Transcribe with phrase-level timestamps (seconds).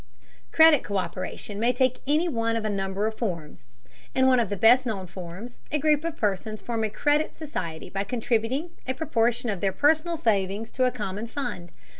[0.51, 3.67] Credit co÷peration may take any one of a number of forms.
[4.15, 7.87] In one of the best known forms, a group of persons form a credit society
[7.91, 11.69] by contributing a proportion of their personal savings to a common fund.